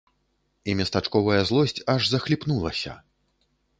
І 0.71 0.73
местачковая 0.79 1.41
злосць 1.49 1.77
аж 1.97 2.01
захліпнулася. 2.13 2.91